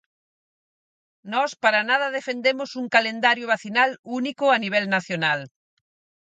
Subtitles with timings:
[1.33, 3.89] Nós, para nada defendemos un calendario vacinal
[4.19, 5.39] único a nivel nacional.